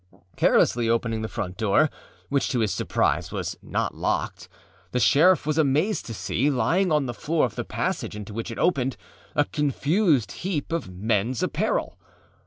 Carelessly 0.35 0.89
opening 0.89 1.21
the 1.21 1.27
front 1.27 1.57
door, 1.57 1.91
which 2.27 2.49
to 2.49 2.59
his 2.61 2.73
surprise 2.73 3.31
was 3.31 3.55
not 3.61 3.93
locked, 3.93 4.49
the 4.93 4.99
sheriff 4.99 5.45
was 5.45 5.59
amazed 5.59 6.07
to 6.07 6.13
see, 6.15 6.49
lying 6.49 6.91
on 6.91 7.05
the 7.05 7.13
floor 7.13 7.45
of 7.45 7.53
the 7.53 7.63
passage 7.63 8.15
into 8.15 8.33
which 8.33 8.49
it 8.49 8.57
opened, 8.57 8.97
a 9.35 9.45
confused 9.45 10.31
heap 10.31 10.71
of 10.71 10.89
menâs 10.89 11.43
apparel. 11.43 11.99